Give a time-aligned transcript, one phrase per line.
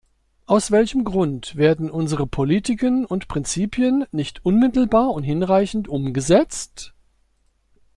[0.47, 6.95] Aus welchem Grund werden unsere Politiken und Prinzipien nicht unmittelbar und hinreichend umgesetzt?